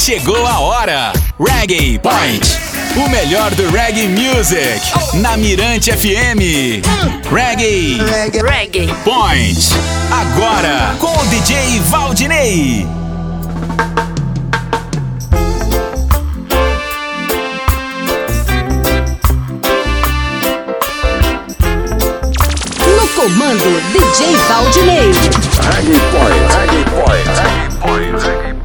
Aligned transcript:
Chegou 0.00 0.46
a 0.46 0.60
hora. 0.60 1.12
Reggae 1.38 1.98
Point. 1.98 2.58
O 2.96 3.06
melhor 3.10 3.54
do 3.54 3.70
reggae 3.70 4.08
music. 4.08 4.80
Na 5.20 5.36
Mirante 5.36 5.92
FM. 5.92 6.80
Reggae. 7.30 7.98
Reggae. 8.42 8.86
Point. 9.04 9.58
Agora 10.10 10.96
com 10.98 11.14
o 11.14 11.26
DJ 11.26 11.80
Valdinei. 11.80 12.86
No 22.86 23.08
comando, 23.08 23.82
DJ 23.92 24.34
Valdinei. 24.48 25.12
Reggae 25.60 26.00
Point, 26.10 26.46
Reggae 26.56 26.84
Point, 26.90 27.28
Reggae 27.38 27.76
Point, 27.80 28.24
Reggae 28.24 28.54
Point, 28.54 28.59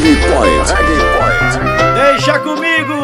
Reggae 0.00 0.16
Point, 0.16 0.72
Reggae 0.72 0.96
Point. 1.18 2.14
Deixa 2.14 2.38
comigo! 2.38 2.94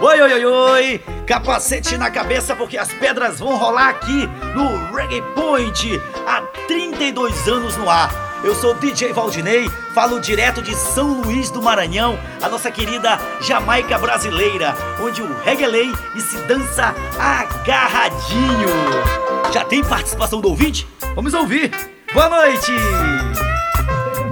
Oi, 0.00 0.20
oi, 0.20 0.32
oi, 0.34 0.44
oi! 0.44 1.04
Capacete 1.26 1.98
na 1.98 2.12
cabeça 2.12 2.54
porque 2.54 2.78
as 2.78 2.92
pedras 2.92 3.40
vão 3.40 3.56
rolar 3.56 3.88
aqui 3.88 4.28
no 4.54 4.94
Reggae 4.94 5.20
Point 5.34 6.00
há 6.24 6.42
32 6.68 7.48
anos 7.48 7.76
no 7.76 7.90
ar. 7.90 8.08
Eu 8.44 8.54
sou 8.54 8.72
DJ 8.74 9.12
Valdinei, 9.12 9.68
falo 9.92 10.20
direto 10.20 10.62
de 10.62 10.76
São 10.76 11.22
Luís 11.22 11.50
do 11.50 11.60
Maranhão, 11.60 12.16
a 12.40 12.48
nossa 12.48 12.70
querida 12.70 13.18
Jamaica 13.40 13.98
brasileira, 13.98 14.76
onde 15.02 15.22
o 15.22 15.36
reggae 15.42 15.92
e 16.14 16.20
se 16.20 16.36
dança 16.46 16.94
agarradinho. 17.18 18.68
Já 19.52 19.64
tem 19.64 19.82
participação 19.82 20.40
do 20.40 20.50
ouvinte? 20.50 20.86
Vamos 21.16 21.34
ouvir. 21.34 21.72
Boa 22.12 22.28
noite! 22.28 22.72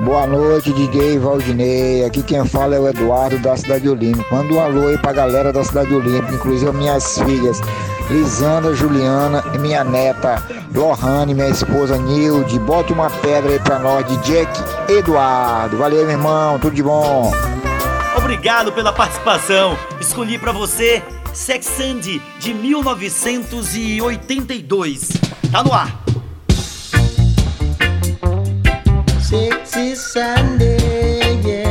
Boa 0.04 0.26
noite, 0.26 0.72
DJ 0.72 1.20
Valdinei. 1.20 2.04
Aqui 2.04 2.24
quem 2.24 2.44
fala 2.44 2.74
é 2.74 2.80
o 2.80 2.88
Eduardo 2.88 3.38
da 3.38 3.56
Cidade 3.56 3.88
Olímpica. 3.88 4.34
Manda 4.34 4.52
um 4.52 4.60
alô 4.60 4.88
aí 4.88 4.98
pra 4.98 5.12
galera 5.12 5.52
da 5.52 5.62
Cidade 5.62 5.94
Olímpica, 5.94 6.34
inclusive 6.34 6.72
minhas 6.72 7.18
filhas 7.18 7.60
Lisandra, 8.10 8.74
Juliana 8.74 9.44
e 9.54 9.58
minha 9.58 9.84
neta 9.84 10.42
Lohane, 10.74 11.34
minha 11.34 11.50
esposa 11.50 11.96
Nilde. 11.98 12.58
Bote 12.58 12.92
uma 12.92 13.08
pedra 13.08 13.52
aí 13.52 13.60
pra 13.60 13.78
nós 13.78 14.04
de 14.04 14.16
Jack 14.26 14.50
Eduardo. 14.90 15.76
Valeu, 15.76 16.02
meu 16.02 16.10
irmão. 16.10 16.58
Tudo 16.58 16.74
de 16.74 16.82
bom. 16.82 17.32
Obrigado 18.16 18.72
pela 18.72 18.92
participação. 18.92 19.78
Escolhi 20.00 20.36
pra 20.36 20.50
você 20.50 21.00
Sex 21.32 21.64
Sandy 21.64 22.20
de 22.40 22.52
1982. 22.52 25.10
Tá 25.52 25.62
no 25.62 25.72
ar. 25.72 26.01
Sexy 29.32 29.94
Sunday, 29.94 31.40
yeah, 31.40 31.61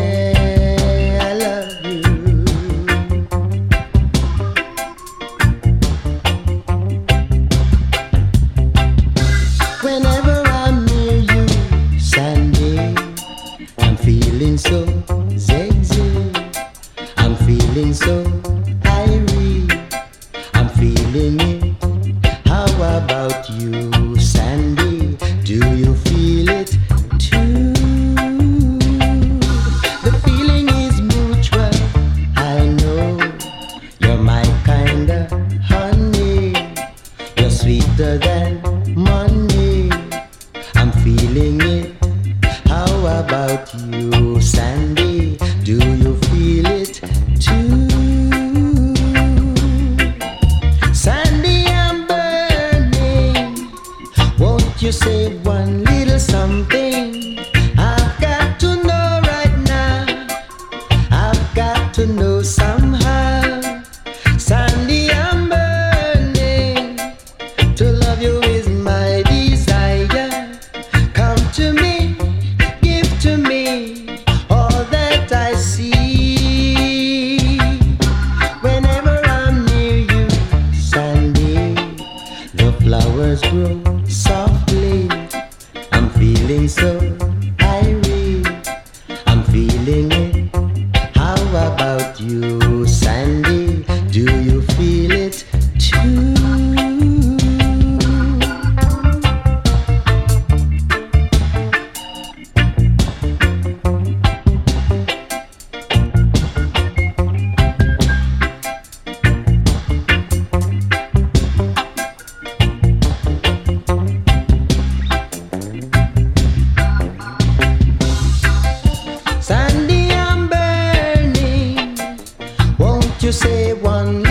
you 123.31 123.37
say 123.37 123.71
one 123.71 124.30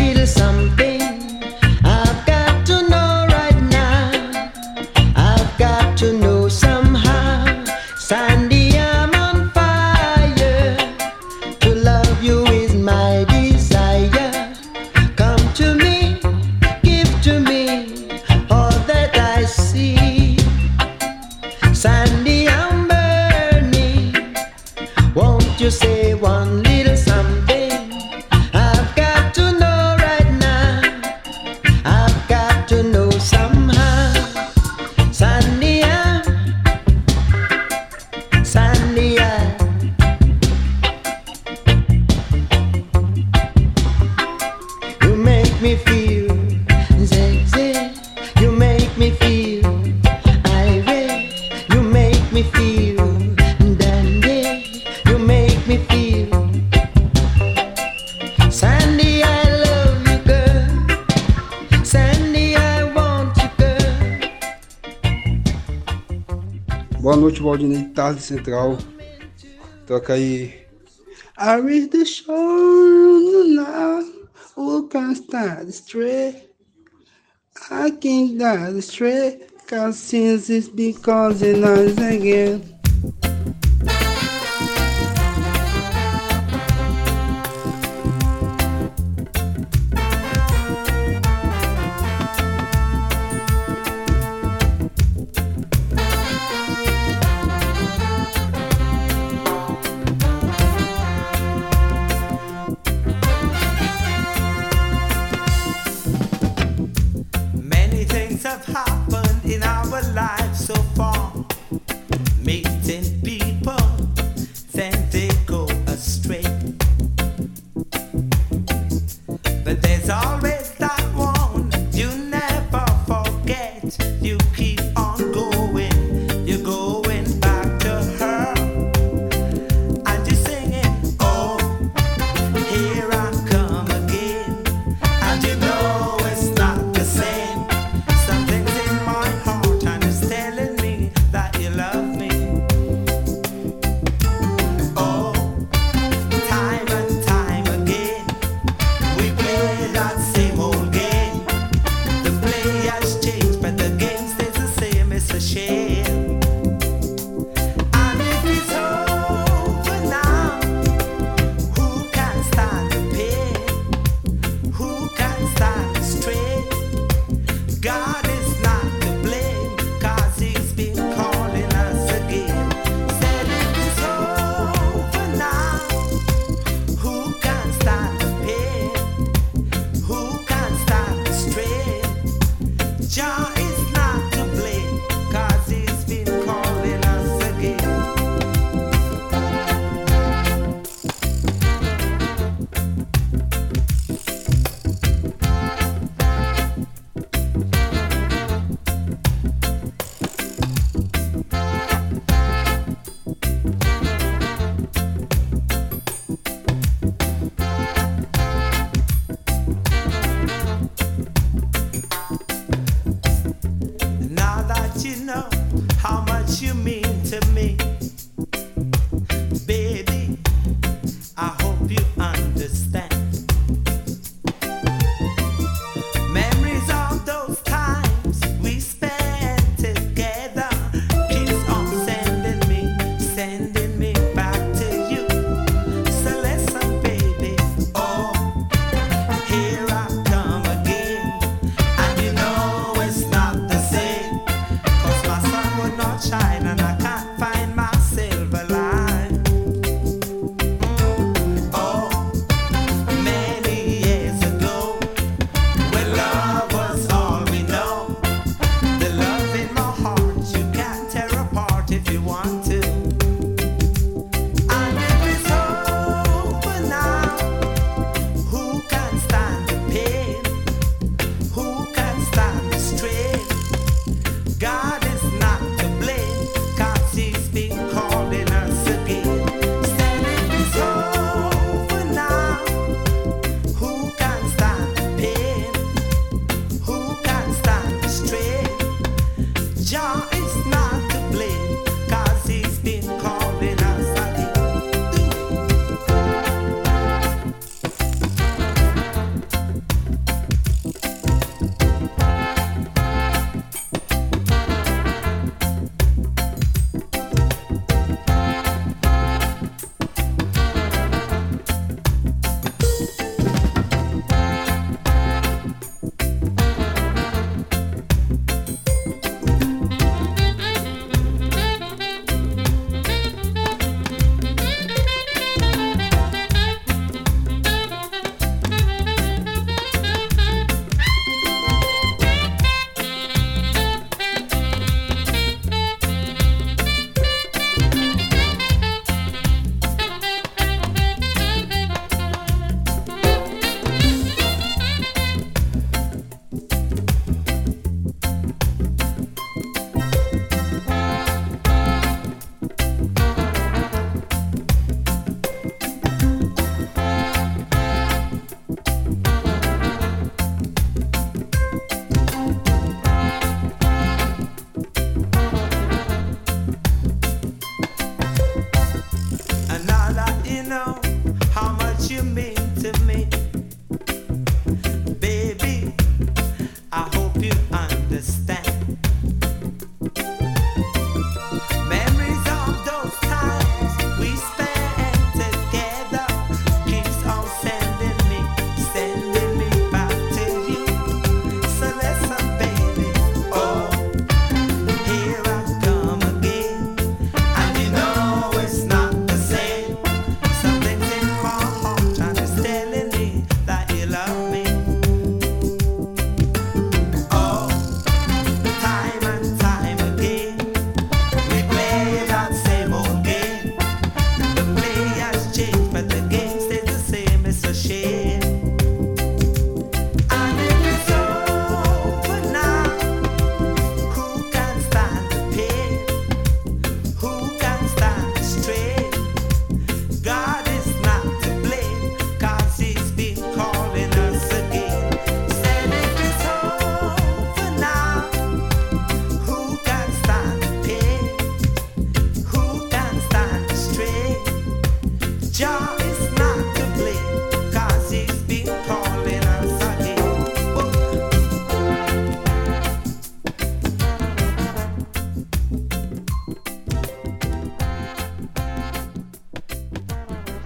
tarde 68.01 68.23
central. 68.23 68.79
Toca 69.87 70.15
aí. 70.15 70.55
I 71.37 71.57
reach 71.57 71.91
the 71.91 72.07
shore 72.07 73.45
now. 73.45 74.03
Who 74.57 74.89
can 74.89 75.15
stand 75.15 75.73
straight? 75.75 76.49
I 77.71 77.91
can't 77.91 78.39
die 78.39 78.81
straight. 78.81 79.51
Cause 79.67 79.99
since 79.99 80.49
it's 80.49 80.69
because 80.69 81.43
it 81.43 81.59
nice 81.59 81.99
again. 81.99 82.80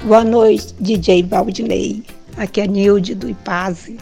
Boa 0.05 0.23
noite, 0.23 0.75
DJ 0.79 1.23
Valdinei. 1.23 2.03
Aqui 2.37 2.61
é 2.61 2.67
Nilde 2.67 3.15
do 3.15 3.27
Ipaze. 3.27 3.97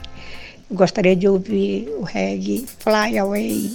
Gostaria 0.69 1.15
de 1.15 1.29
ouvir 1.29 1.89
o 1.97 2.03
reggae 2.03 2.67
Fly 2.81 3.19
Away. 3.19 3.71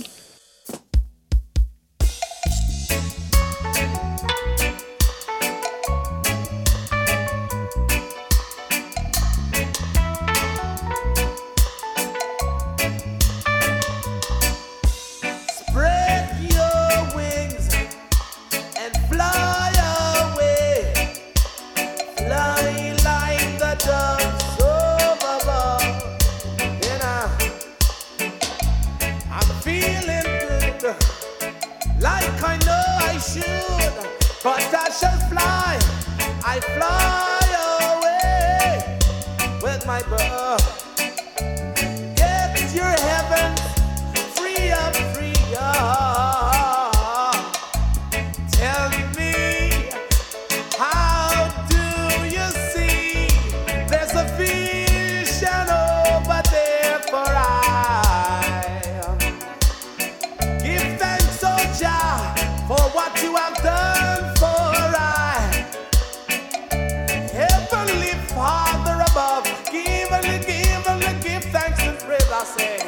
say, 72.55 72.79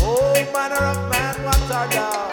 Oh, 0.00 0.32
manner 0.52 0.76
of 0.76 1.10
man, 1.10 1.44
what 1.44 1.70
are 1.70 1.88
thou? 1.88 2.25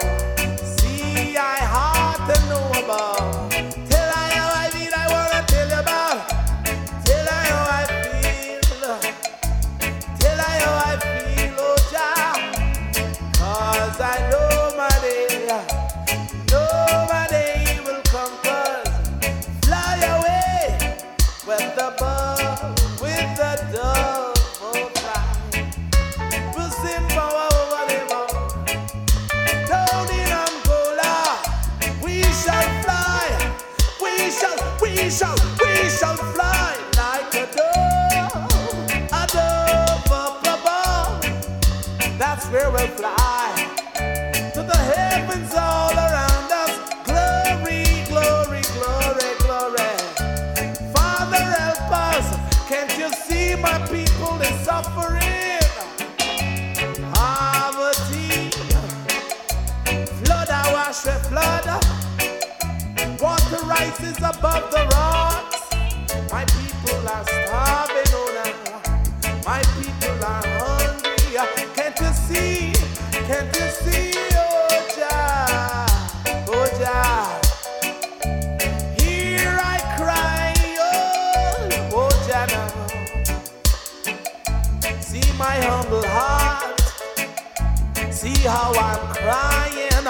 how 88.46 88.72
I'm 88.74 89.14
crying, 89.14 90.04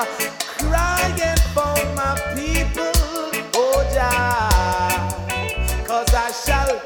crying 0.58 1.38
for 1.54 1.74
my 1.94 2.14
people, 2.34 2.92
oh 3.54 3.90
Jah. 3.92 5.04
Cause 5.86 6.12
I 6.12 6.32
shall, 6.32 6.80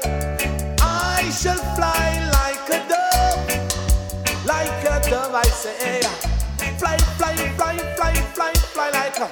I 0.79 1.29
shall 1.31 1.57
fly 1.75 2.29
like 2.37 2.69
a 2.69 2.87
dove, 2.87 4.45
like 4.45 4.83
a 4.85 5.09
dove, 5.09 5.33
I 5.33 5.43
say. 5.47 6.01
Fly, 6.77 6.97
fly, 7.17 7.35
fly, 7.57 7.77
fly, 7.95 8.13
fly, 8.35 8.53
fly 8.53 8.89
like 8.91 9.19
a, 9.19 9.27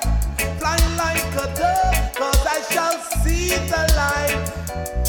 fly 0.57 0.77
like 0.97 1.35
a 1.35 1.47
dove, 1.55 2.15
cause 2.15 2.45
I 2.47 2.61
shall 2.71 2.99
see 3.21 3.49
the 3.49 3.93
light. 3.95 5.06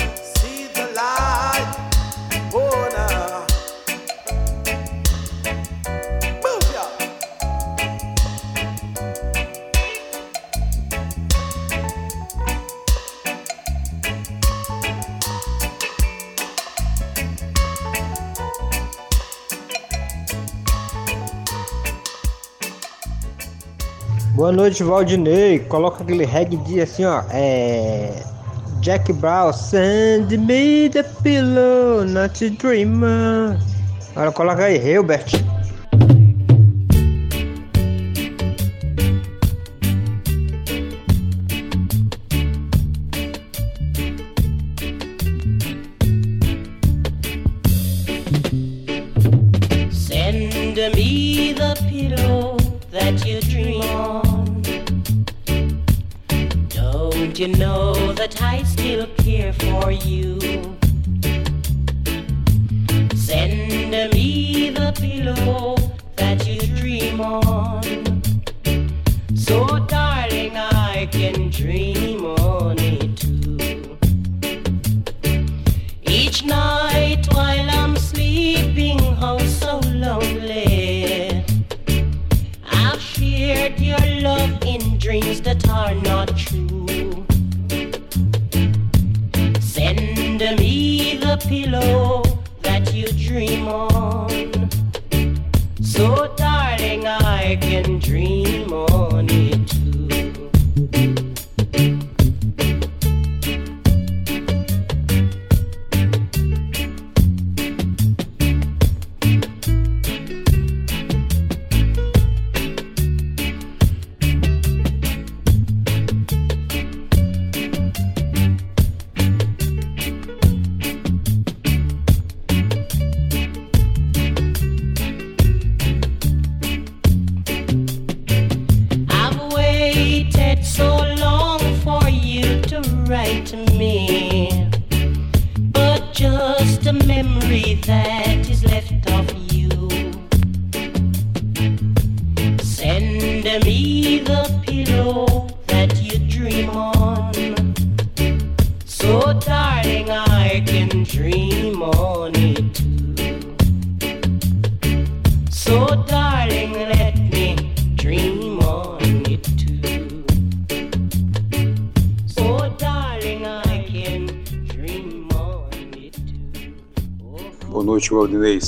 Boa 24.39 24.53
noite, 24.53 24.85
Valdinei. 24.85 25.59
Coloca 25.59 26.05
aquele 26.05 26.25
reggae 26.25 26.81
assim, 26.81 27.05
ó. 27.05 27.25
É. 27.29 28.23
Jack 28.81 29.13
Brown, 29.15 29.53
send 29.53 30.31
me 30.39 30.89
the 30.89 31.03
pillow, 31.25 32.05
not 32.05 32.45
a 32.45 32.49
dreamer. 32.49 33.59
Agora 34.15 34.31
coloca 34.31 34.63
aí, 34.63 34.79
Hilbert. 34.79 35.48
That 58.29 58.43
I 58.43 58.63
still 58.63 59.07
care 59.19 59.53
for 59.53 59.91
you? 59.91 60.39
Send 63.15 63.91
me 64.13 64.71
the 64.71 64.93
pillow 65.01 65.77
that 66.17 66.47
you 66.47 66.61
dream 66.77 67.21
on. 67.21 67.83
So, 69.35 69.79
darling, 69.87 70.57
I 70.57 71.09
can 71.11 71.51
dream 71.51 72.25
on 72.25 72.79
it 72.79 73.17
too. 73.17 73.97
Each 76.03 76.45
night 76.45 77.27
while 77.33 77.71
I'm 77.71 77.97
sleeping, 77.97 79.01
oh 79.21 79.39
so 79.39 79.79
lonely. 79.79 81.45
I've 82.71 83.01
shared 83.01 83.79
your 83.81 84.05
love 84.21 84.63
in 84.65 84.99
dreams 84.99 85.41
that 85.43 85.67
are 85.69 85.95
not 85.95 86.28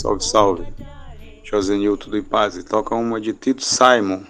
Salve, 0.01 0.25
salve. 0.25 0.67
Josenil, 1.45 1.95
tudo 1.95 2.17
em 2.17 2.23
paz. 2.23 2.57
E 2.57 2.63
toca 2.63 2.95
uma 2.95 3.21
de 3.21 3.35
Tito 3.35 3.63
Simon. 3.63 4.23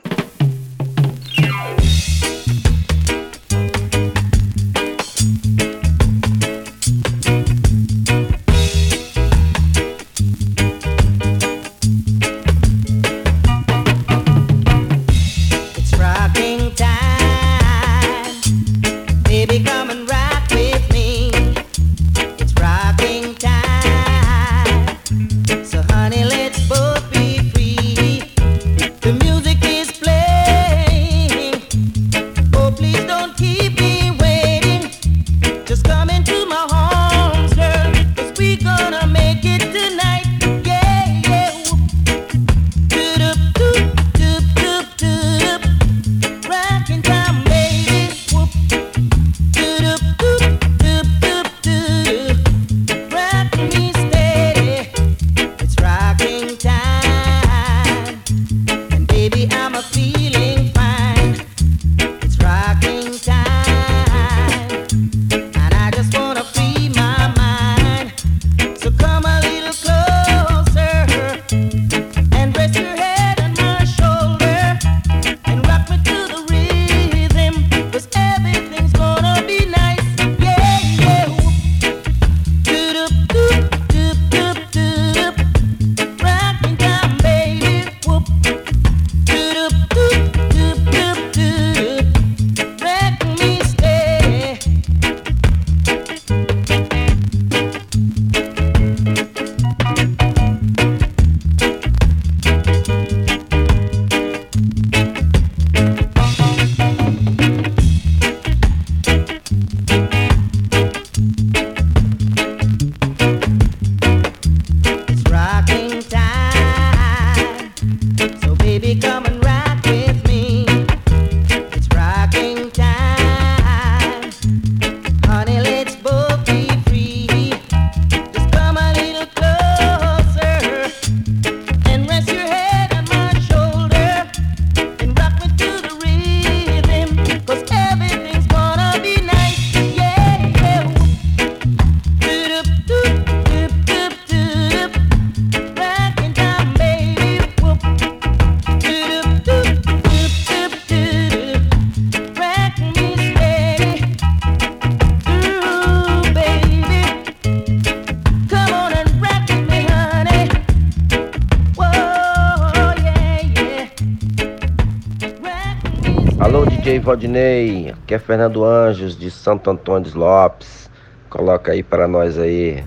Valdinei. 167.03 167.91
Aqui 167.91 168.15
é 168.15 168.19
Fernando 168.19 168.65
Anjos 168.65 169.17
de 169.17 169.31
Santo 169.31 169.71
Antônio 169.71 170.11
Lopes. 170.15 170.91
Coloca 171.29 171.73
aí 171.73 171.83
para 171.83 172.07
nós 172.07 172.39
aí. 172.39 172.85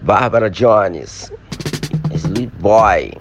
Bárbara 0.00 0.48
Jones. 0.50 1.32
Sleep 2.14 2.52
Boy. 2.58 3.12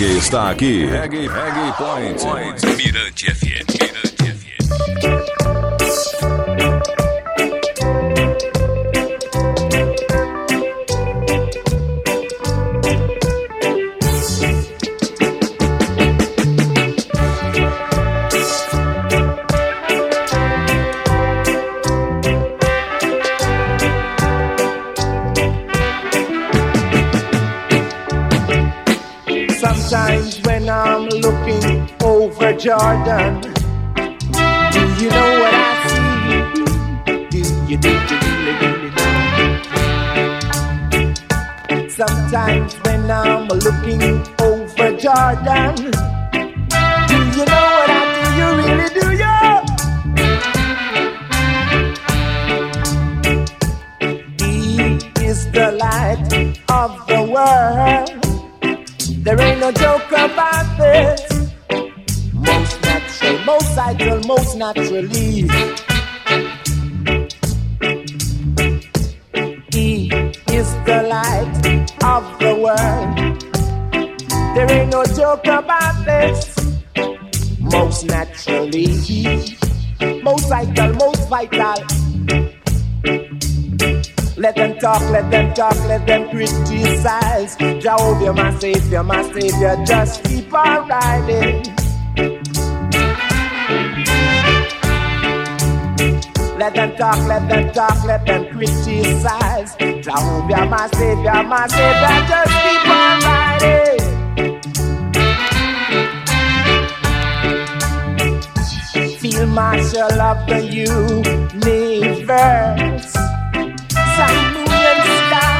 Reggae 0.00 0.16
está 0.16 0.48
aqui. 0.50 0.86
Reggae, 0.86 1.28
reggae 1.28 1.72
Point. 1.76 2.66
Mirante 2.76 3.26
FM. 3.26 3.39
Jordan, 32.60 33.39
naturally. 64.74 65.48
He 69.72 70.08
is 70.52 70.68
the 70.86 71.02
light 71.08 71.92
of 72.04 72.38
the 72.38 72.54
world. 72.54 73.40
There 74.54 74.70
ain't 74.70 74.90
no 74.90 75.04
joke 75.04 75.46
about 75.46 76.04
this. 76.04 76.56
Most 77.58 78.04
naturally. 78.06 79.56
Most 80.22 80.50
ideal, 80.52 80.92
most 80.94 81.28
vital. 81.28 81.74
Let 84.36 84.56
them 84.56 84.78
talk, 84.78 85.02
let 85.10 85.30
them 85.30 85.52
talk, 85.54 85.76
let 85.86 86.06
them 86.06 86.30
criticize. 86.30 87.56
Jehovah, 87.56 88.32
my 88.32 88.58
savior, 88.58 89.02
my 89.02 89.22
savior, 89.32 89.76
just 89.84 90.24
keep 90.24 90.52
on 90.54 90.88
riding. 90.88 91.59
Let 96.72 96.90
them 96.90 96.96
talk, 96.98 97.18
let 97.26 97.48
them 97.48 97.72
talk, 97.72 98.04
let 98.04 98.24
them 98.24 98.46
criticize. 98.46 99.74
Jehovah, 99.76 100.66
my 100.66 100.86
savior, 100.94 101.42
my 101.42 101.66
savior, 101.66 102.26
just 102.30 102.52
keep 102.62 102.88
on 102.88 103.20
riding. 103.26 103.98
Field 109.18 109.48
Marshal 109.48 110.20
of 110.20 110.46
the 110.46 110.60
universe. 111.58 112.22
Sun, 114.14 114.34
moon, 114.54 114.70
and 114.70 115.02
star. 115.26 115.50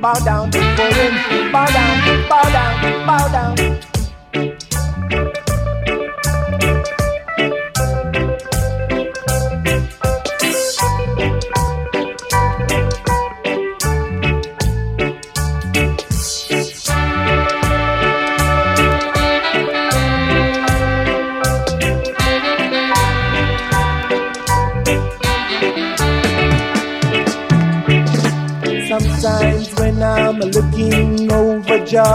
Bow 0.00 0.14
down 0.24 0.50
before 0.50 0.86
him. 0.86 1.52
Bow 1.52 1.66
down, 1.66 2.28
bow 2.30 2.44
down, 2.50 3.06
bow 3.06 3.28
down. 3.28 3.91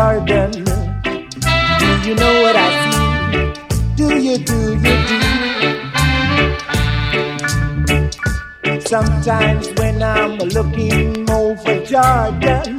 garden. 0.07 0.51
Do 1.79 1.89
you 2.07 2.15
know 2.15 2.41
what 2.43 2.55
I 2.55 2.67
see? 2.83 2.97
Do 3.97 4.07
you, 4.25 4.37
do 4.37 4.59
you, 4.83 4.95
do? 5.09 5.17
you? 8.73 8.81
Sometimes 8.81 9.67
when 9.77 10.01
I'm 10.01 10.37
looking 10.37 11.29
over 11.29 11.83
Jordan. 11.83 12.76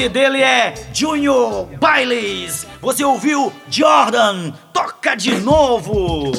nome 0.00 0.08
dele 0.08 0.40
é 0.40 0.72
Junior 0.94 1.66
Bailes. 1.78 2.66
Você 2.80 3.04
ouviu 3.04 3.52
Jordan? 3.68 4.50
Toca 4.72 5.14
de 5.14 5.34
novo! 5.40 6.32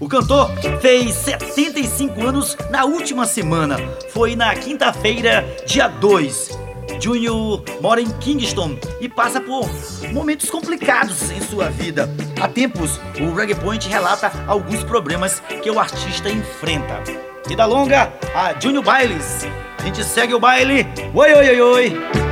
O 0.00 0.08
cantor 0.08 0.50
fez 0.80 1.14
75 1.16 2.26
anos 2.26 2.56
na 2.70 2.86
última 2.86 3.26
semana. 3.26 3.76
Foi 4.14 4.34
na 4.34 4.54
quinta-feira, 4.54 5.44
dia 5.66 5.88
2. 5.88 6.58
Junior 6.98 7.62
mora 7.82 8.00
em 8.00 8.08
Kingston 8.18 8.78
e 8.98 9.10
passa 9.10 9.42
por 9.42 9.68
momentos 10.10 10.48
complicados 10.48 11.30
em 11.30 11.40
sua 11.42 11.68
vida. 11.68 12.08
Há 12.40 12.48
tempos, 12.48 12.98
o 13.20 13.34
Reggae 13.34 13.56
Point 13.56 13.86
relata 13.90 14.32
alguns 14.46 14.82
problemas 14.82 15.40
que 15.62 15.70
o 15.70 15.78
artista 15.78 16.30
enfrenta. 16.30 17.02
Vida 17.46 17.66
longa 17.66 18.10
a 18.34 18.58
Junior 18.58 18.82
Bailes. 18.82 19.46
A 19.78 19.82
gente 19.82 20.02
segue 20.02 20.32
o 20.32 20.40
baile. 20.40 20.86
Oi, 21.12 21.34
oi, 21.34 21.48
oi, 21.50 21.60
oi. 21.60 22.25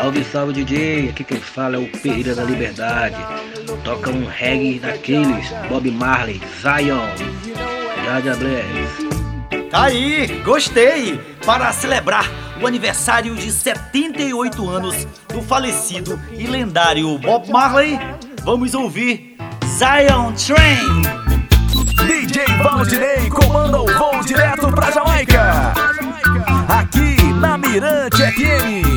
Salve, 0.00 0.24
salve 0.24 0.52
DJ, 0.54 1.10
aqui 1.10 1.22
quem 1.22 1.38
fala 1.38 1.76
é 1.76 1.78
o 1.78 1.86
Pereira 1.86 2.34
da 2.34 2.42
Liberdade. 2.42 3.16
Toca 3.84 4.08
um 4.08 4.24
reggae 4.24 4.78
daqueles, 4.78 5.46
Bob 5.68 5.90
Marley, 5.90 6.40
Zion, 6.62 7.06
Jaja 8.06 8.34
Bless. 8.36 9.68
Tá 9.70 9.84
aí, 9.84 10.40
gostei! 10.42 11.20
Para 11.44 11.70
celebrar 11.74 12.24
o 12.62 12.66
aniversário 12.66 13.34
de 13.34 13.52
78 13.52 14.70
anos 14.70 15.06
do 15.28 15.42
falecido 15.42 16.18
e 16.32 16.46
lendário 16.46 17.18
Bob 17.18 17.50
Marley, 17.50 17.98
vamos 18.42 18.72
ouvir 18.72 19.36
Zion 19.66 20.32
Train. 20.32 21.02
DJ 22.06 22.46
Valdinei 22.62 23.28
comanda 23.28 23.82
o 23.82 23.86
voo 23.86 24.24
direto 24.24 24.66
pra 24.72 24.90
Jamaica. 24.90 25.74
Aqui 26.68 27.22
na 27.34 27.58
Mirante 27.58 28.16
FM 28.16 28.89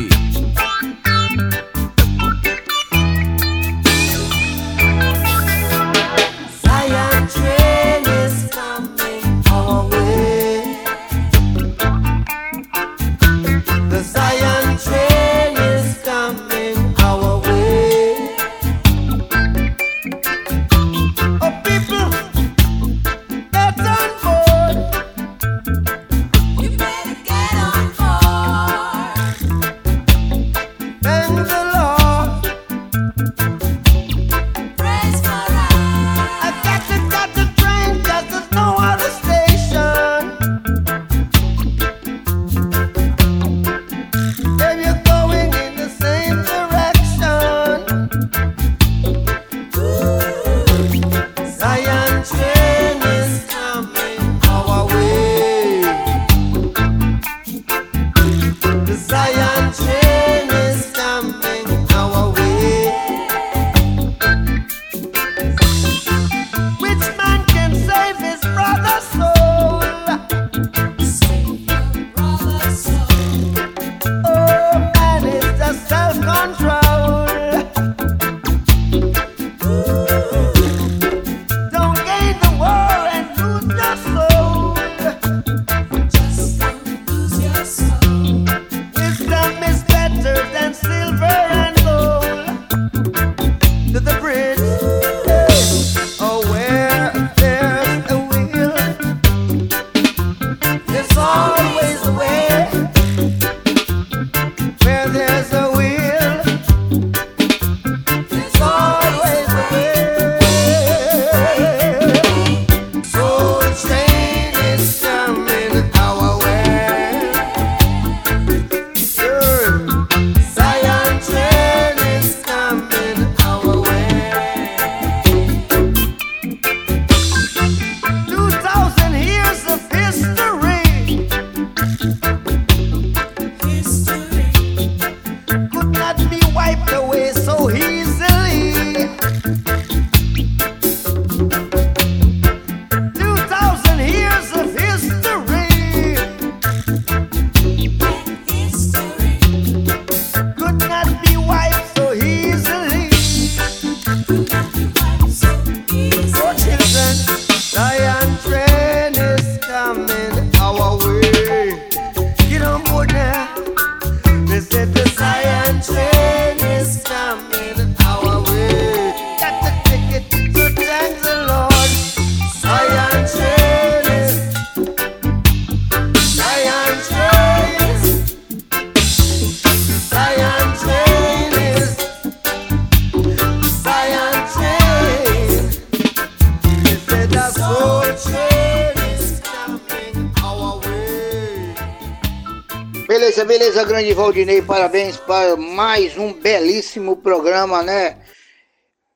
grande 193.94 194.12
Valdinei, 194.12 194.60
parabéns 194.60 195.16
para 195.18 195.54
mais 195.54 196.18
um 196.18 196.32
belíssimo 196.32 197.16
programa, 197.16 197.80
né? 197.80 198.16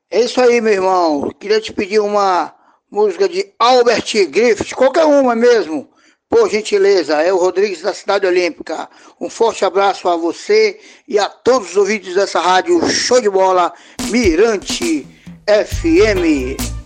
É 0.09 0.21
isso 0.21 0.41
aí, 0.41 0.61
meu 0.61 0.73
irmão. 0.73 1.35
Queria 1.37 1.61
te 1.61 1.73
pedir 1.73 1.99
uma 1.99 2.55
música 2.89 3.29
de 3.29 3.53
Albert 3.59 4.05
Griffith, 4.29 4.77
qualquer 4.77 5.05
uma 5.05 5.35
mesmo. 5.35 5.91
Por 6.29 6.49
gentileza, 6.49 7.21
é 7.21 7.33
o 7.33 7.39
Rodrigues 7.39 7.83
da 7.83 7.93
Cidade 7.93 8.25
Olímpica. 8.25 8.89
Um 9.21 9.29
forte 9.29 9.65
abraço 9.65 10.09
a 10.09 10.15
você 10.15 10.79
e 11.09 11.19
a 11.19 11.29
todos 11.29 11.71
os 11.71 11.77
ouvintes 11.77 12.15
dessa 12.15 12.39
rádio 12.39 12.89
Show 12.89 13.21
de 13.21 13.29
Bola 13.29 13.73
Mirante 14.13 15.05
FM. 15.49 16.78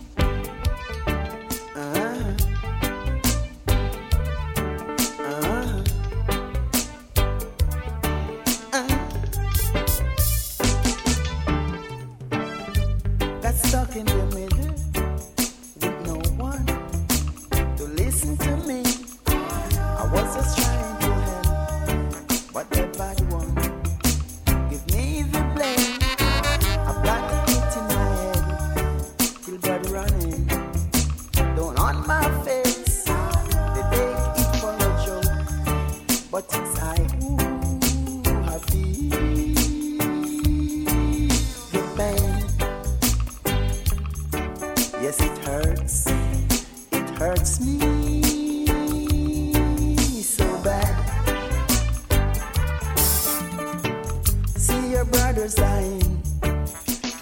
another 55.33 55.49
sign 55.49 56.21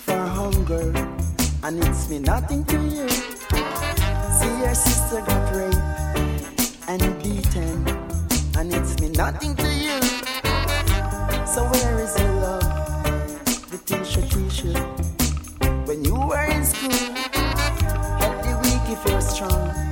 for 0.04 0.18
hunger, 0.18 0.92
and 1.64 1.82
it's 1.82 2.10
me 2.10 2.20
nothing 2.20 2.66
to 2.66 2.76
you. 2.76 3.08
See 3.08 4.54
your 4.60 4.76
sister 4.76 5.22
got 5.22 5.56
raped 5.56 6.78
and 6.90 7.24
beaten, 7.24 7.88
and 8.58 8.74
it's 8.74 9.00
me 9.00 9.10
nothing 9.10 9.56
to 9.56 9.68
you. 9.68 10.02
So 11.48 11.64
where 11.72 12.00
is 12.00 12.20
your 12.20 12.34
love? 12.34 13.72
The 13.72 13.80
teacher 13.86 14.22
teach 14.28 14.66
you 14.66 14.74
when 15.86 16.04
you 16.04 16.16
were 16.16 16.48
in 16.52 16.66
school. 16.66 16.92
Help 18.20 18.44
the 18.44 18.60
weak 18.64 18.98
if 18.98 19.06
you're 19.10 19.22
strong. 19.22 19.91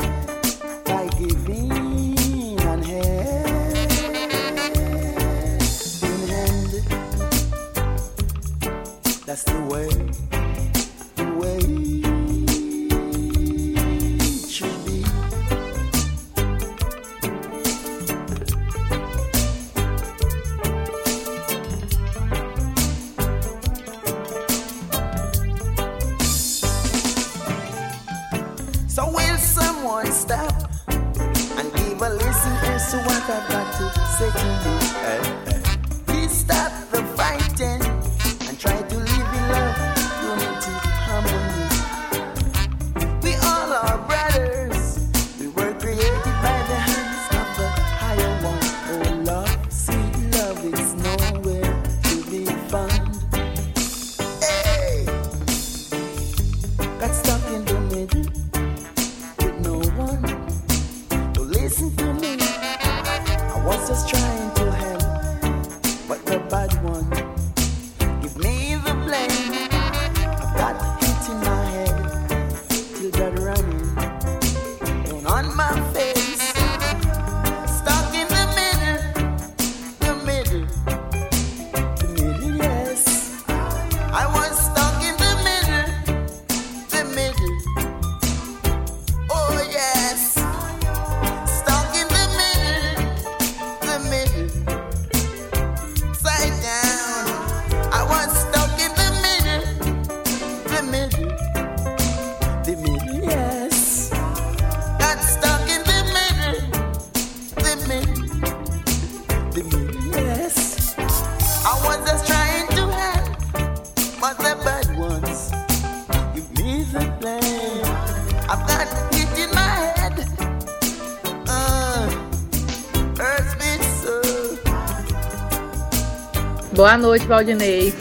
noite, 127.10 127.26
Valdinei. 127.26 127.92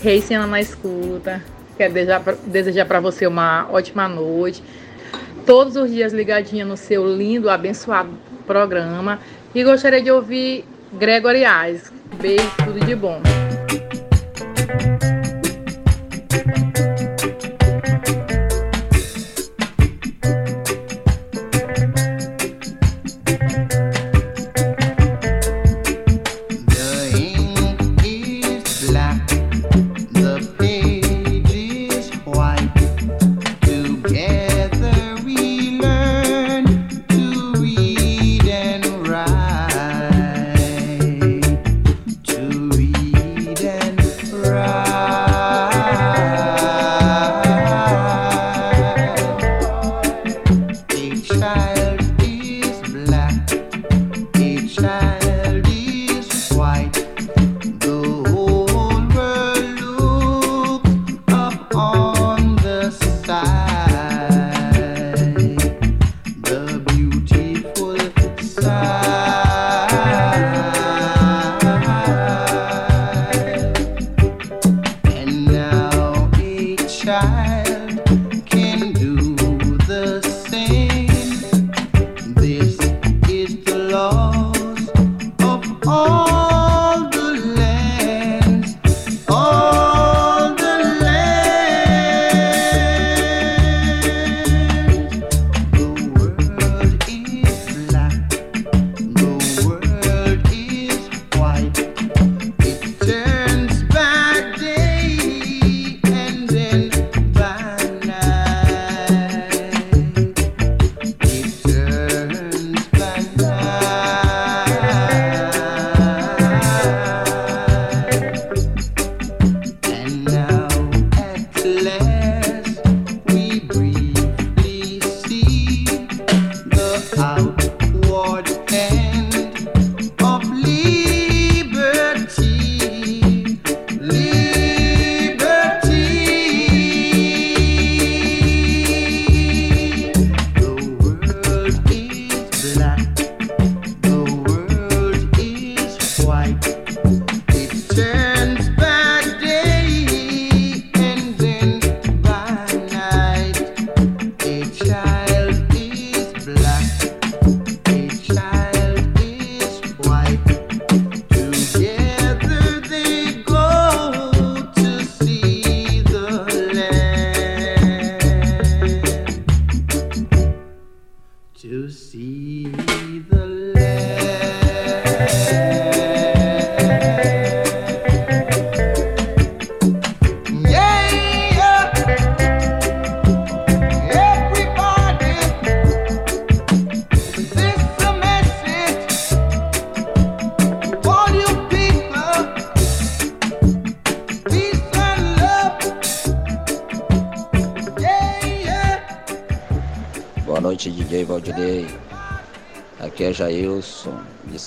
Reisena 0.00 0.46
na 0.46 0.60
escuta. 0.60 1.42
Quero 1.76 1.92
desejar 2.46 2.86
para 2.86 3.00
você 3.00 3.26
uma 3.26 3.66
ótima 3.68 4.08
noite. 4.08 4.62
Todos 5.44 5.74
os 5.74 5.90
dias 5.90 6.12
ligadinha 6.12 6.64
no 6.64 6.76
seu 6.76 7.04
lindo, 7.04 7.50
abençoado 7.50 8.10
programa. 8.46 9.18
E 9.52 9.64
gostaria 9.64 10.00
de 10.00 10.10
ouvir 10.10 10.64
Gregory 10.92 11.42
Eyes. 11.44 11.92
Beijo, 12.20 12.48
tudo 12.64 12.84
de 12.86 12.94
bom. 12.94 13.20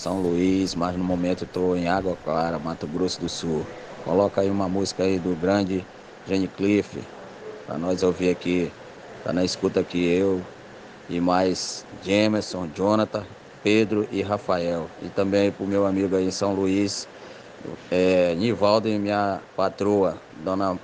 São 0.01 0.19
Luís, 0.19 0.73
mas 0.73 0.97
no 0.97 1.03
momento 1.03 1.43
estou 1.43 1.77
em 1.77 1.87
Água 1.87 2.17
Clara, 2.23 2.57
Mato 2.57 2.87
Grosso 2.87 3.21
do 3.21 3.29
Sul. 3.29 3.63
Coloca 4.03 4.41
aí 4.41 4.49
uma 4.49 4.67
música 4.67 5.03
aí 5.03 5.19
do 5.19 5.39
grande 5.39 5.85
Jenny 6.27 6.47
Cliff, 6.47 6.99
para 7.67 7.77
nós 7.77 8.01
ouvir 8.01 8.31
aqui. 8.31 8.71
Tá 9.23 9.31
na 9.31 9.45
escuta 9.45 9.79
aqui 9.79 10.03
eu 10.03 10.41
e 11.07 11.21
mais 11.21 11.85
Jamerson, 12.03 12.67
Jonathan, 12.75 13.23
Pedro 13.61 14.07
e 14.11 14.23
Rafael. 14.23 14.87
E 15.03 15.09
também 15.09 15.51
para 15.51 15.63
o 15.63 15.67
meu 15.67 15.85
amigo 15.85 16.15
aí 16.15 16.25
em 16.25 16.31
São 16.31 16.55
Luís, 16.55 17.07
é, 17.91 18.33
Nivaldo 18.33 18.89
e 18.89 18.97
minha 18.97 19.39
patroa, 19.55 20.17
Dona 20.43 20.79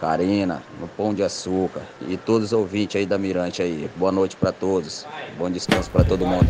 Karina, 0.00 0.60
no 0.80 0.88
Pão 0.88 1.14
de 1.14 1.22
Açúcar 1.22 1.82
e 2.00 2.16
todos 2.16 2.46
os 2.46 2.52
ouvintes 2.52 2.96
aí 2.96 3.06
da 3.06 3.16
Mirante 3.16 3.62
aí. 3.62 3.88
Boa 3.94 4.10
noite 4.10 4.34
para 4.34 4.50
todos. 4.50 5.06
Bom 5.38 5.48
descanso 5.48 5.88
para 5.88 6.02
todo 6.02 6.26
mundo. 6.26 6.48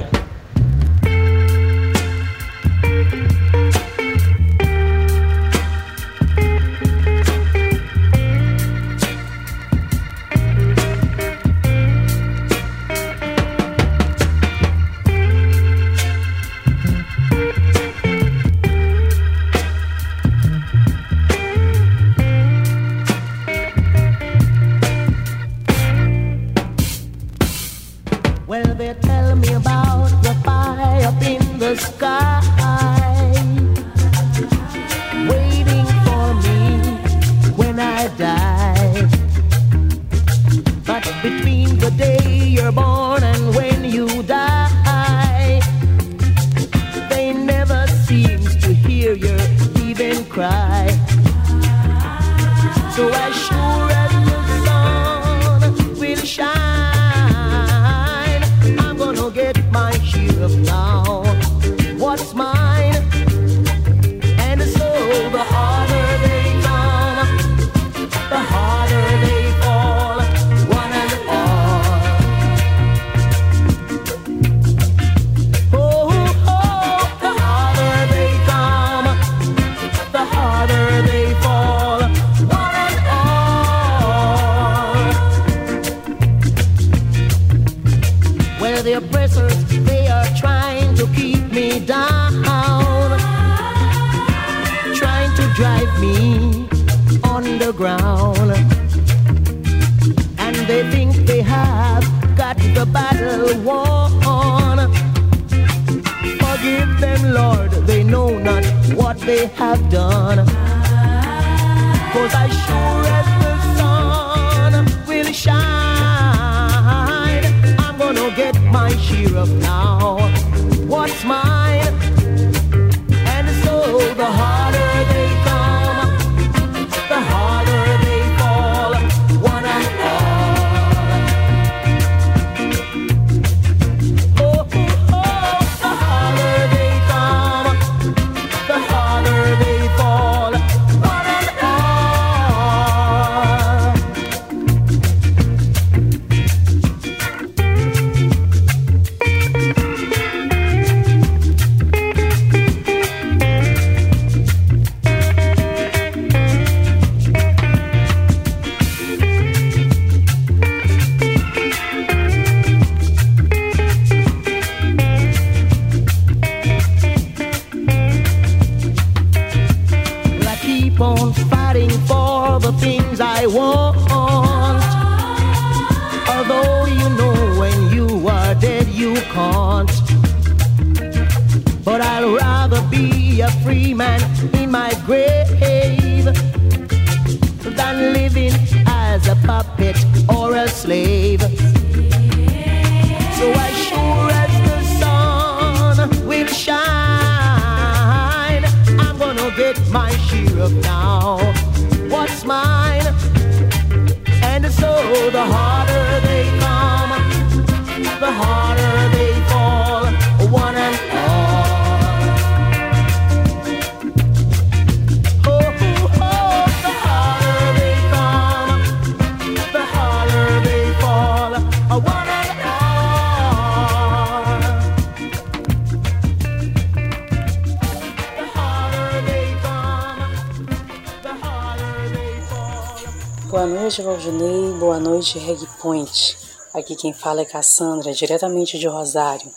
Aqui 236.74 236.94
quem 236.94 237.12
fala 237.12 237.40
é 237.40 237.44
Cassandra, 237.44 238.12
diretamente 238.12 238.78
de 238.78 238.86
Rosário. 238.86 239.50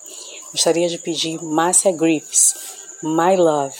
Gostaria 0.51 0.87
de 0.87 0.97
pedir 0.97 1.43
Márcia 1.43 1.91
Griffiths, 1.91 2.55
My 3.03 3.35
Love, 3.35 3.75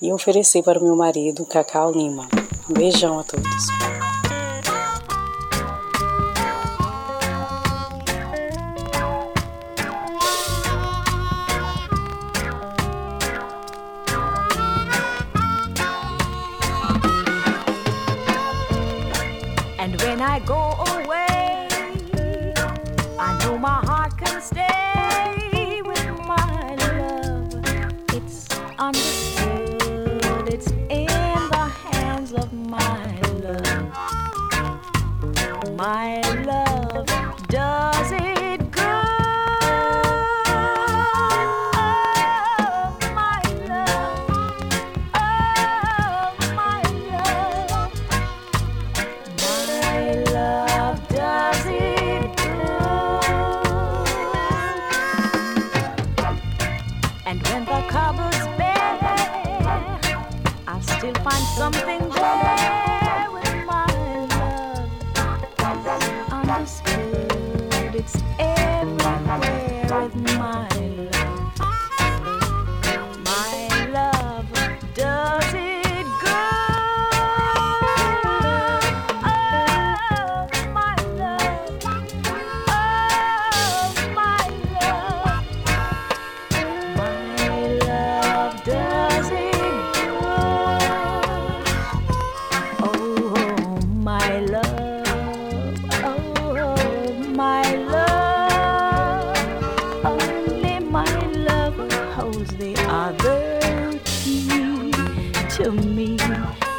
e 0.00 0.12
oferecer 0.12 0.62
para 0.62 0.78
o 0.78 0.84
meu 0.84 0.94
marido, 0.94 1.44
Cacau 1.44 1.90
Lima. 1.90 2.28
Um 2.70 2.74
beijão 2.74 3.18
a 3.18 3.24
todos. 3.24 3.66
And 19.80 20.00
when 20.02 20.20
I 20.20 20.40
go 20.40 20.87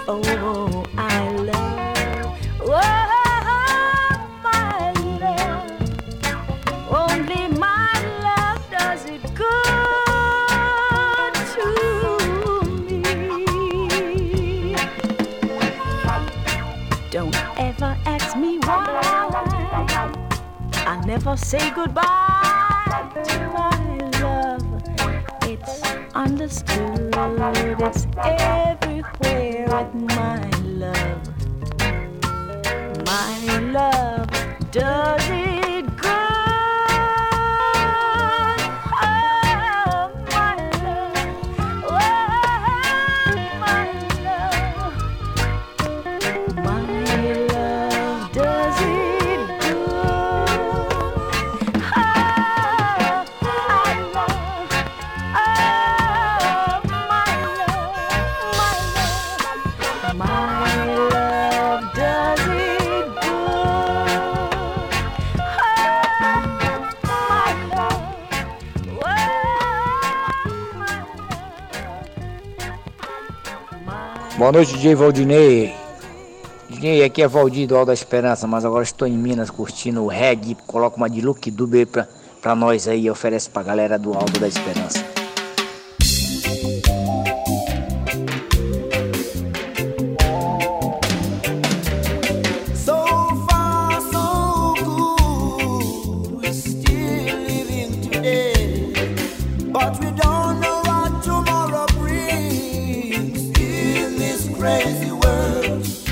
oh, 0.10 0.86
I 0.97 1.30
love. 1.30 2.38
Oh, 2.62 2.72
my 4.43 4.91
love. 5.22 5.72
Only 6.89 7.47
my 7.60 7.93
love 8.24 8.62
does 8.72 9.05
it 9.05 9.22
good 9.36 11.34
to 11.53 11.66
me. 12.86 13.01
Don't 17.12 17.36
ever 17.60 17.97
ask 18.05 18.36
me 18.36 18.57
why. 18.60 18.86
I 20.88 21.05
never 21.05 21.38
say 21.38 21.70
goodbye 21.76 23.12
to 23.26 23.39
my 23.53 23.78
love. 24.22 24.66
It's 25.43 25.84
understood. 26.16 27.14
It's 27.16 28.07
every. 28.18 28.88
обязательно. 29.80 30.09
Boa 74.49 74.63
noite, 74.63 74.73
DJ 74.73 74.95
Valdinei. 74.95 75.75
DJ, 76.67 77.03
aqui 77.03 77.21
é 77.21 77.27
Valdir 77.27 77.67
do 77.67 77.77
Alto 77.77 77.85
da 77.89 77.93
Esperança, 77.93 78.47
mas 78.47 78.65
agora 78.65 78.81
estou 78.81 79.07
em 79.07 79.15
Minas 79.15 79.51
curtindo 79.51 80.03
o 80.03 80.07
reggae. 80.07 80.57
Coloca 80.65 80.97
uma 80.97 81.07
de 81.07 81.21
Look 81.21 81.51
Dubé 81.51 81.85
pra, 81.85 82.07
pra 82.41 82.55
nós 82.55 82.87
aí, 82.87 83.07
oferece 83.11 83.47
pra 83.47 83.61
galera 83.61 83.99
do 83.99 84.11
Alto 84.11 84.39
da 84.39 84.47
Esperança. 84.47 85.09
crazy 104.89 105.11
world. 105.11 106.09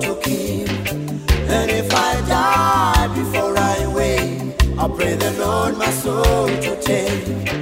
to 0.00 0.14
keep. 0.22 0.68
And 1.48 1.70
if 1.70 1.92
I 1.92 2.20
die 2.28 3.08
before 3.14 3.56
I 3.56 3.86
wake, 3.94 4.78
I 4.78 4.88
pray 4.88 5.14
the 5.14 5.32
Lord 5.38 5.76
my 5.78 5.90
soul 5.90 6.46
to 6.48 6.80
take. 6.80 7.57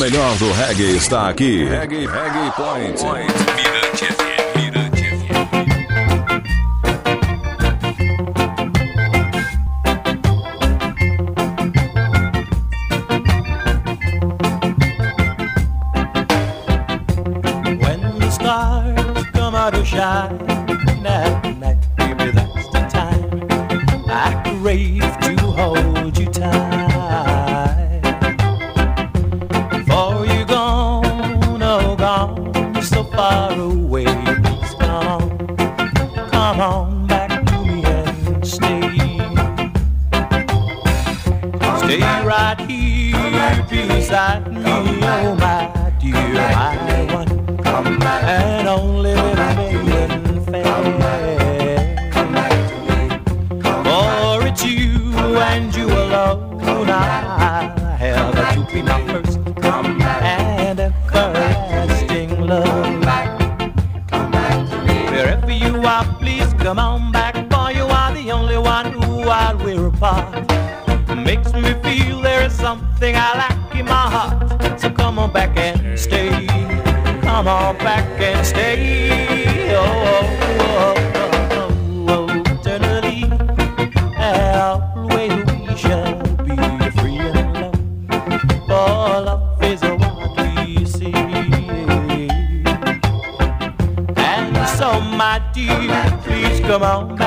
melhor 0.00 0.34
do 0.38 0.50
reggae 0.52 0.96
está 0.96 1.28
aqui. 1.28 1.64
Reggae, 1.64 2.06
reggae 2.06 2.50
point. 2.56 2.98
point. 3.02 3.79
Stay 41.90 41.98
right 42.24 42.60
here. 42.70 43.88
Beside 43.88 44.46
me, 44.52 44.62
oh 44.64 45.34
my 45.34 45.92
dear, 45.98 46.14
my 46.14 47.12
one 47.12 47.28
and 48.04 48.68
only 48.68 49.12
little 49.12 49.69
stay. 78.50 79.74
Oh, 79.74 79.84
oh, 80.60 80.94
oh, 81.54 82.12
oh 82.12 82.26
eternally, 82.52 83.20
always 84.18 85.34
we 85.50 85.76
shall 85.76 86.14
be 86.44 86.56
free 86.98 87.18
and 87.30 87.52
love. 87.54 87.78
For 88.66 89.10
love 89.28 89.62
is 89.62 89.80
what 89.82 90.36
we 90.36 90.84
see. 90.84 91.14
And 94.16 94.54
so, 94.78 95.00
my 95.00 95.40
dear, 95.54 96.02
please 96.24 96.60
come 96.60 96.82
on. 96.82 97.19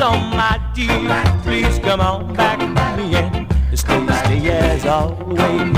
so 0.00 0.12
my 0.32 0.58
dear, 0.74 1.22
please 1.42 1.78
come 1.80 2.00
on 2.00 2.32
back 2.32 2.58
again. 2.98 3.46
Stay, 3.74 4.06
stay 4.24 4.48
as 4.50 4.86
always. 4.86 5.76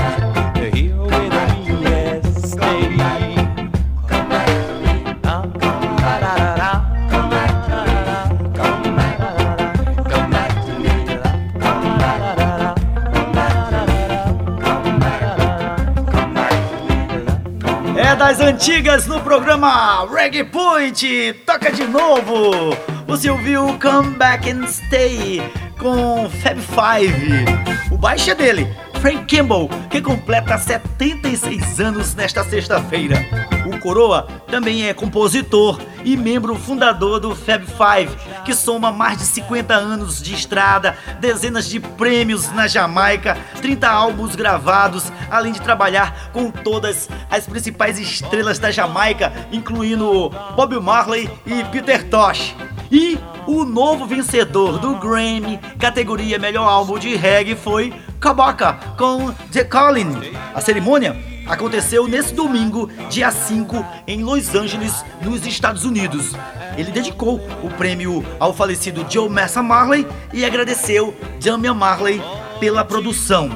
É 17.95 18.47
antigas 18.47 19.05
no 19.07 19.19
programa 19.19 20.05
Reggae 20.05 20.43
Point. 20.43 21.33
Toca 21.45 21.71
de 21.71 21.87
novo. 21.87 22.92
Você 23.13 23.29
ouviu 23.29 23.77
Come 23.79 24.15
Back 24.15 24.49
and 24.49 24.65
Stay 24.65 25.39
com 25.77 26.27
Fab 26.41 26.59
Five. 26.59 27.45
O 27.91 27.95
baixo 27.95 28.31
é 28.31 28.33
dele, 28.33 28.67
Frank 29.01 29.25
Campbell, 29.27 29.69
que 29.91 30.01
completa 30.01 30.57
76 30.57 31.79
anos 31.79 32.15
nesta 32.15 32.43
sexta-feira. 32.43 33.23
O 33.67 33.77
Coroa 33.77 34.23
também 34.47 34.87
é 34.87 34.95
compositor 34.95 35.79
e 36.03 36.17
membro 36.17 36.55
fundador 36.55 37.19
do 37.19 37.35
Fab 37.35 37.63
Five, 37.63 38.17
que 38.43 38.55
soma 38.55 38.91
mais 38.91 39.19
de 39.19 39.25
50 39.25 39.75
anos 39.75 40.19
de 40.19 40.33
estrada, 40.33 40.97
dezenas 41.19 41.69
de 41.69 41.79
prêmios 41.79 42.51
na 42.51 42.65
Jamaica, 42.65 43.37
30 43.61 43.87
álbuns 43.87 44.35
gravados, 44.35 45.13
além 45.29 45.53
de 45.53 45.61
trabalhar 45.61 46.31
com 46.33 46.49
todas 46.49 47.07
as 47.29 47.45
principais 47.45 47.99
estrelas 47.99 48.57
da 48.57 48.71
Jamaica, 48.71 49.31
incluindo 49.51 50.31
Bob 50.55 50.79
Marley 50.79 51.29
e 51.45 51.63
Peter 51.65 52.03
Tosh. 52.09 52.55
E 52.93 53.17
o 53.47 53.65
novo 53.65 54.05
vencedor 54.05 54.77
do 54.77 54.93
Grammy, 54.93 55.57
categoria 55.79 56.37
Melhor 56.37 56.69
Álbum 56.69 56.99
de 56.99 57.15
Reggae, 57.15 57.55
foi 57.55 57.91
Kabaka 58.19 58.73
com 58.95 59.31
The 59.51 59.63
Calling. 59.63 60.11
A 60.53 60.61
cerimônia 60.61 61.17
aconteceu 61.47 62.07
nesse 62.07 62.35
domingo, 62.35 62.87
dia 63.09 63.31
5, 63.31 63.83
em 64.05 64.21
Los 64.21 64.53
Angeles, 64.53 65.03
nos 65.23 65.43
Estados 65.43 65.85
Unidos. 65.85 66.33
Ele 66.77 66.91
dedicou 66.91 67.41
o 67.63 67.69
prêmio 67.71 68.23
ao 68.39 68.53
falecido 68.53 69.03
Joe 69.09 69.27
Massa 69.27 69.63
Marley 69.63 70.05
e 70.31 70.45
agradeceu 70.45 71.15
Damian 71.43 71.73
Marley 71.73 72.21
pela 72.59 72.85
produção. 72.85 73.49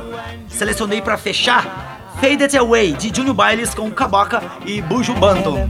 Selecionei 0.49 0.99
para 0.99 1.15
fechar 1.15 1.86
Fade 2.19 2.45
It 2.45 2.57
Away 2.57 2.93
de 2.93 3.11
Junior 3.15 3.35
Biles 3.35 3.75
com 3.75 3.91
Kabaka 3.91 4.41
e 4.65 4.81
Buju 4.81 5.13
Banton. 5.15 5.69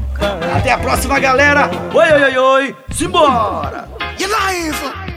Até 0.56 0.72
a 0.72 0.78
próxima, 0.78 1.20
galera! 1.20 1.70
Oi, 1.94 2.12
oi, 2.12 2.24
oi, 2.24 2.38
oi! 2.38 2.76
Simbora! 2.92 3.90
You 4.18 4.28
live! 4.28 5.08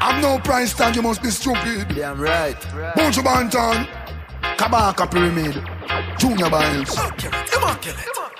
I'm 0.00 0.20
no 0.22 0.38
price 0.40 0.72
tag, 0.74 0.96
you 0.96 1.02
must 1.02 1.20
be 1.22 1.30
stupid. 1.30 1.94
Damn 1.94 2.20
right. 2.20 2.56
Bunch 2.96 3.18
Banton, 3.18 3.86
Kabaka 4.56 5.06
Pyramid, 5.10 5.62
Junior 6.18 6.48
Biles. 6.48 6.96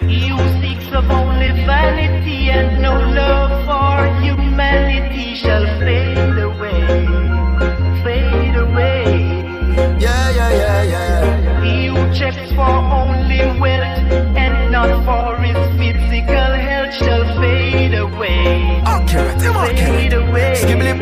You 0.00 0.38
seek 0.60 0.94
of 0.94 1.10
only 1.10 1.48
vanity 1.66 2.50
and 2.50 2.80
no 2.80 2.94
love 2.94 3.66
for 3.66 4.20
humanity 4.22 5.34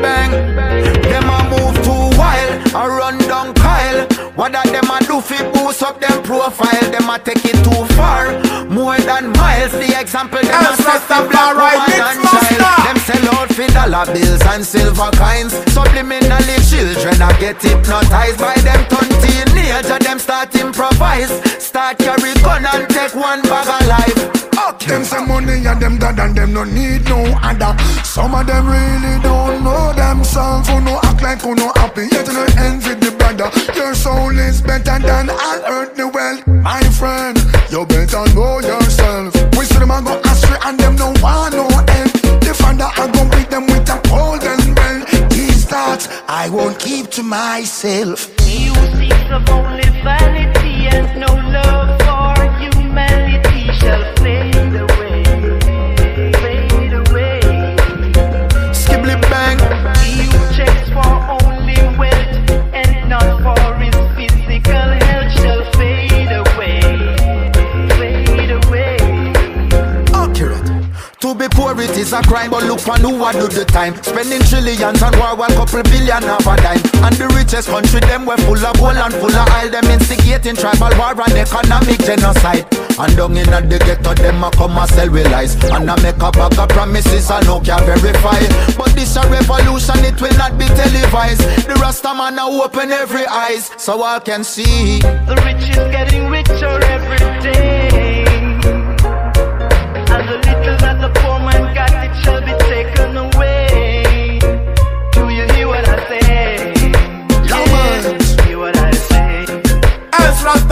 bang, 0.00 0.30
them 1.02 1.28
a 1.28 1.38
move 1.50 1.76
too 1.84 2.18
wild, 2.18 2.52
a 2.74 2.88
run 2.88 3.18
down 3.28 3.54
Kyle. 3.54 4.06
What 4.34 4.52
that 4.52 4.66
them 4.66 4.90
a 4.90 4.98
do 5.04 5.20
fi 5.20 5.42
boost 5.52 5.82
up 5.82 6.00
them 6.00 6.22
profile? 6.22 6.90
Them 6.90 7.10
a 7.10 7.18
take 7.18 7.44
it 7.44 7.58
too 7.64 7.84
far, 7.94 8.32
more 8.68 8.98
than 8.98 9.32
miles. 9.32 9.72
The 9.72 9.96
example 9.98 10.40
them 10.40 10.64
a 10.64 10.76
set 10.76 11.02
the 11.08 11.28
black 11.28 11.54
woman 11.56 12.00
and 12.00 12.20
child. 12.28 12.86
Them 12.86 12.98
sell 13.02 13.26
out 13.34 13.50
for 13.52 13.68
dollar 13.72 14.06
bills 14.12 14.42
and 14.52 14.64
silver 14.64 15.10
coins. 15.16 15.52
Subliminally 15.74 16.58
children 16.68 17.20
a 17.22 17.30
get 17.40 17.60
hypnotized 17.62 18.38
by 18.38 18.54
them 18.60 18.84
turn 18.88 19.08
teenager. 19.22 19.98
Them 19.98 20.18
start 20.18 20.54
improvise, 20.54 21.32
start 21.62 21.98
carry 21.98 22.34
gun 22.42 22.66
and 22.66 22.88
take 22.88 23.14
one 23.14 23.42
bag 23.42 23.68
of 23.68 23.86
life. 23.88 24.48
Them 24.86 25.04
say 25.04 25.24
money 25.24 25.66
and 25.66 25.80
them 25.82 25.98
dad 25.98 26.18
and 26.18 26.34
them 26.34 26.52
no 26.54 26.64
need 26.64 27.04
no 27.04 27.20
other. 27.42 27.76
Some 28.04 28.34
of 28.34 28.46
them 28.46 28.66
really 28.66 29.20
don't 29.22 29.62
know 29.62 29.92
themselves. 29.92 30.68
Who 30.68 30.80
no 30.80 30.98
act 31.02 31.22
like 31.22 31.42
who 31.42 31.54
no 31.54 31.72
happy, 31.76 32.08
yet 32.10 32.26
no 32.28 32.46
envy 32.56 32.94
the 32.94 33.10
brother. 33.18 33.50
Your 33.76 33.94
soul 33.94 34.30
is 34.38 34.62
better 34.62 34.98
than 34.98 35.28
all 35.30 35.60
earthly 35.66 36.04
wealth. 36.04 36.46
My 36.46 36.80
friend, 36.96 37.36
you 37.70 37.84
better 37.86 38.24
know 38.34 38.60
yourself. 38.60 39.34
We 39.56 39.64
see 39.64 39.78
them 39.78 39.90
a 39.90 40.02
go 40.02 40.18
astray 40.24 40.58
and 40.64 40.78
them 40.78 40.96
no 40.96 41.12
want 41.22 41.54
no 41.54 41.68
help. 41.68 42.12
The 42.44 42.54
father 42.54 42.88
I 42.96 43.10
go 43.12 43.28
beat 43.30 43.50
them 43.50 43.66
with 43.66 43.88
a 43.88 44.00
golden 44.08 44.74
bell. 44.74 45.28
These 45.30 45.64
thoughts 45.66 46.08
I 46.28 46.48
won't 46.48 46.78
keep 46.78 47.10
to 47.12 47.22
myself. 47.22 48.20
Seeks 48.38 49.30
of 49.30 49.48
only 49.50 49.88
vanity 50.02 50.88
and 50.88 51.20
no 51.20 51.32
love 51.56 51.90
for 52.06 52.34
humanity 52.58 53.72
shall 53.78 54.04
fade 54.16 54.57
It 71.68 71.96
is 71.96 72.12
a 72.12 72.22
crime, 72.22 72.50
but 72.50 72.64
look 72.64 72.86
on 72.88 73.00
who 73.00 73.20
a 73.22 73.32
do 73.32 73.46
the 73.46 73.64
time. 73.64 73.94
Spending 74.02 74.40
trillions 74.40 75.02
on 75.02 75.12
war, 75.20 75.36
one 75.36 75.52
couple 75.52 75.82
billion 75.84 76.24
of 76.24 76.40
a 76.40 76.56
dime. 76.56 76.80
And 77.04 77.14
the 77.14 77.28
richest 77.36 77.68
country, 77.68 78.00
them 78.00 78.24
were 78.24 78.40
full 78.48 78.58
of 78.58 78.72
gold 78.80 78.96
and 78.96 79.12
full 79.14 79.30
of 79.30 79.48
oil. 79.52 79.68
Them 79.68 79.84
instigating 79.92 80.56
tribal 80.56 80.90
war 80.96 81.12
and 81.12 81.36
economic 81.36 82.00
genocide. 82.00 82.66
And 82.98 83.12
down 83.14 83.36
in 83.36 83.46
the 83.46 83.78
ghetto, 83.78 84.14
them 84.16 84.42
a 84.42 84.50
come 84.50 84.80
and 84.80 84.90
sell 84.90 85.10
with 85.12 85.30
lies. 85.30 85.54
And 85.70 85.90
I 85.90 85.94
make 86.02 86.18
a 86.18 86.30
bag 86.32 86.58
of 86.58 86.68
promises 86.72 87.30
I 87.30 87.40
no 87.46 87.60
can 87.60 87.84
verify. 87.84 88.40
But 88.74 88.96
this 88.96 89.14
a 89.14 89.22
revolution, 89.28 90.02
it 90.02 90.18
will 90.20 90.34
not 90.40 90.58
be 90.58 90.66
televised. 90.72 91.44
The 91.68 91.78
Rasta 91.78 92.14
man 92.16 92.38
a 92.40 92.48
open 92.48 92.90
every 92.90 93.26
eyes, 93.26 93.70
so 93.76 94.02
I 94.02 94.18
can 94.20 94.42
see. 94.42 94.98
The 95.28 95.36
rich 95.44 95.68
is 95.68 95.76
getting 95.92 96.26
richer 96.32 96.80
every 96.90 97.22
day. 97.44 97.77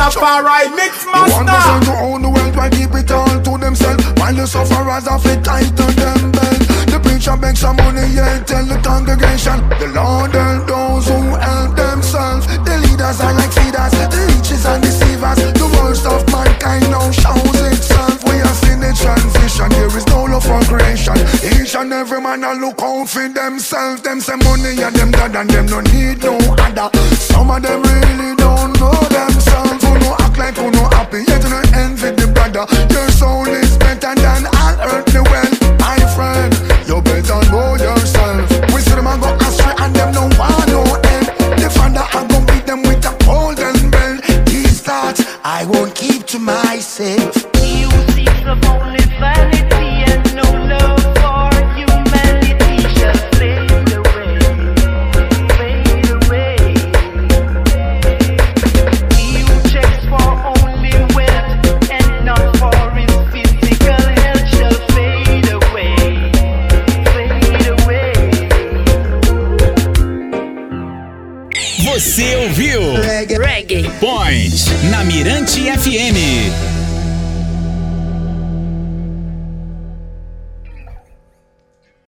Rastafari 0.06 0.70
mix 0.76 1.02
them 1.02 1.82
to 1.82 1.92
own 1.98 2.22
the 2.22 2.30
world, 2.30 2.54
why 2.54 2.70
keep 2.70 2.94
it 2.94 3.10
all 3.10 3.26
to 3.26 3.58
themselves? 3.58 4.06
While 4.14 4.34
the 4.34 4.46
sufferers 4.46 5.08
have 5.10 5.26
it 5.26 5.42
tighten 5.42 5.74
them 5.98 6.30
belt. 6.30 6.62
The 6.86 7.00
preacher 7.02 7.36
begs 7.36 7.58
some 7.58 7.74
money, 7.74 8.06
yeah, 8.14 8.38
tell 8.46 8.62
the 8.64 8.78
congregation. 8.86 9.66
The 9.82 9.90
Lord 9.90 10.30
help 10.30 10.70
those 10.70 11.10
who 11.10 11.34
help 11.34 11.74
themselves. 11.74 12.46
The 12.46 12.78
leaders 12.86 13.18
are 13.18 13.34
like 13.34 13.50
feeders, 13.50 13.90
the 13.98 14.30
riches 14.30 14.62
and 14.62 14.78
deceivers. 14.78 15.42
The 15.42 15.66
worst 15.74 16.06
of 16.06 16.22
mankind 16.30 16.86
now 16.86 17.10
shows 17.10 17.58
itself. 17.74 18.22
We 18.30 18.38
have 18.46 18.54
seen 18.62 18.78
the 18.78 18.94
transition, 18.94 19.74
there 19.74 19.90
is 19.90 20.06
no 20.06 20.22
love 20.30 20.46
for 20.46 20.62
creation. 20.70 21.18
Each 21.42 21.74
and 21.74 21.90
every 21.92 22.22
man 22.22 22.46
a 22.46 22.54
look 22.54 22.78
out 22.78 23.10
for 23.10 23.26
themselves. 23.26 24.02
Them 24.06 24.20
say 24.20 24.38
money 24.46 24.78
and 24.78 24.94
them 24.94 25.10
dad 25.10 25.34
and 25.34 25.50
them 25.50 25.66
no 25.66 25.82
need 25.90 26.22
no 26.22 26.38
other. 26.62 26.94
Some 27.18 27.50
of 27.50 27.58
them 27.58 27.82
really 27.82 28.38
don't 28.38 28.70
know 28.78 28.94
themselves. 29.10 29.85
Act 30.38 30.58
like 30.58 30.64
who 30.64 30.70
no 30.70 30.84
happy, 30.90 31.24
yet 31.26 31.42
no 31.48 31.62
envy 31.72 32.10
the 32.10 32.26
brother. 32.28 32.66
Your 32.92 33.08
soul 33.10 33.46
is 33.48 33.76
better 33.78 34.14
than 34.14 34.44
all 34.46 34.76
earthly 34.84 35.20
wealth. 35.20 35.80
My 35.80 35.96
friend, 36.14 36.52
you 36.86 37.00
better 37.00 37.40
know 37.50 37.76
yourself. 37.76 38.50
We 38.74 38.82
see 38.82 38.94
them 38.94 39.06
a 39.06 39.16
go 39.16 39.32
astray 39.46 39.74
and 39.78 39.94
them 39.96 40.12
no 40.12 40.28
want 40.38 40.68
no 40.68 40.84
help. 40.84 41.26
The 41.56 41.70
father 41.72 42.04
a 42.12 42.28
go 42.28 42.44
beat 42.44 42.66
them 42.66 42.82
with 42.82 43.06
a 43.06 43.16
golden 43.24 43.90
bell. 43.90 44.18
These 44.44 44.82
thoughts 44.82 45.24
I 45.42 45.64
won't 45.64 45.94
keep 45.94 46.26
to 46.26 46.38
myself. 46.38 47.35